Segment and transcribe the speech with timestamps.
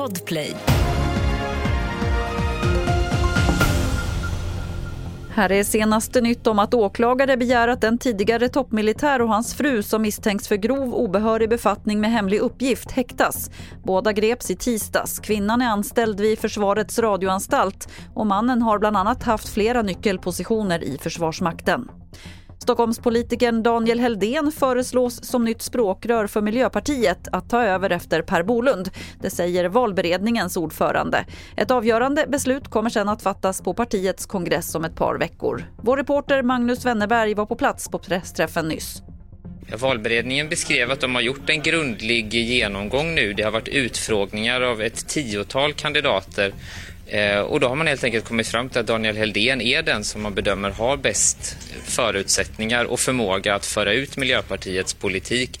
[0.00, 0.56] Podplay.
[5.30, 9.82] Här är senaste nytt om att åklagare begär att en tidigare toppmilitär och hans fru
[9.82, 13.50] som misstänks för grov obehörig befattning med hemlig uppgift häktas.
[13.84, 15.18] Båda greps i tisdags.
[15.18, 20.98] Kvinnan är anställd vid Försvarets radioanstalt och mannen har bland annat haft flera nyckelpositioner i
[20.98, 21.88] Försvarsmakten.
[22.62, 28.90] Stockholmspolitikern Daniel Heldén föreslås som nytt språkrör för Miljöpartiet att ta över efter Per Bolund.
[29.20, 31.24] Det säger valberedningens ordförande.
[31.56, 35.64] Ett avgörande beslut kommer sen att fattas på partiets kongress om ett par veckor.
[35.82, 39.02] Vår reporter Magnus Wennerberg var på plats på pressträffen nyss.
[39.78, 43.32] Valberedningen beskrev att de har gjort en grundlig genomgång nu.
[43.32, 46.52] Det har varit utfrågningar av ett tiotal kandidater
[47.10, 50.04] Eh, och då har man helt enkelt kommit fram till att Daniel Heldén är den
[50.04, 55.60] som man bedömer har bäst förutsättningar och förmåga att föra ut Miljöpartiets politik.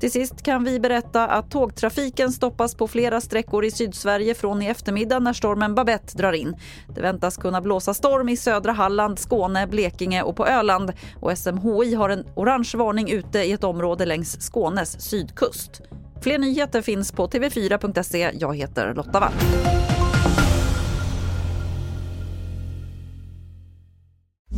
[0.00, 4.66] Till sist kan vi berätta att tågtrafiken stoppas på flera sträckor i Sydsverige från i
[4.66, 6.56] eftermiddag när stormen Babette drar in.
[6.94, 10.92] Det väntas kunna blåsa storm i södra Halland, Skåne, Blekinge och på Öland.
[11.20, 15.82] Och SMHI har en orange varning ute i ett område längs Skånes sydkust.
[16.22, 18.30] Fler nyheter finns på tv4.se.
[18.34, 19.32] Jag heter Lotta Wall.